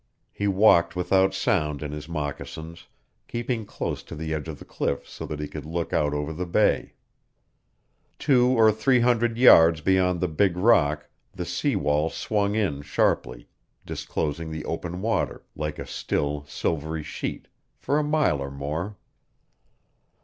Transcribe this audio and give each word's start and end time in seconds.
He 0.31 0.47
walked 0.47 0.95
without 0.95 1.35
sound 1.35 1.83
in 1.83 1.91
his 1.91 2.09
moccasins, 2.09 2.87
keeping 3.27 3.67
close 3.67 4.01
to 4.01 4.15
the 4.15 4.33
edge 4.33 4.47
of 4.47 4.57
the 4.57 4.65
cliff 4.65 5.07
so 5.07 5.27
that 5.27 5.39
he 5.39 5.47
could 5.47 5.63
look 5.63 5.93
out 5.93 6.11
over 6.11 6.33
the 6.33 6.47
Bay. 6.47 6.95
Two 8.17 8.47
or 8.57 8.71
three 8.71 9.01
hundred 9.01 9.37
yards 9.37 9.79
beyond 9.81 10.19
the 10.19 10.27
big 10.27 10.57
rock 10.57 11.07
the 11.33 11.45
sea 11.45 11.75
wall 11.75 12.09
swung 12.09 12.55
in 12.55 12.81
sharply, 12.81 13.47
disclosing 13.85 14.49
the 14.49 14.65
open 14.65 15.01
water, 15.03 15.45
like 15.55 15.77
a 15.77 15.85
still, 15.85 16.45
silvery 16.47 17.03
sheet, 17.03 17.47
for 17.77 17.99
a 17.99 18.03
mile 18.03 18.41
or 18.41 18.49
more. 18.49 18.97